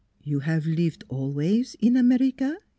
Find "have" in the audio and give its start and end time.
0.39-0.65